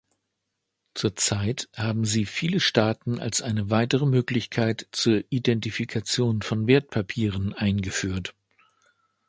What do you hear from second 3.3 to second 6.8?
eine weitere Möglichkeit zur Identifikation von